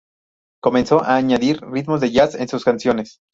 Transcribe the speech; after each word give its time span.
Comenzó 0.63 1.03
a 1.03 1.15
añadir 1.15 1.61
ritmos 1.61 2.01
de 2.01 2.09
"jazz" 2.11 2.33
en 2.33 2.47
sus 2.47 2.63
canciones. 2.65 3.19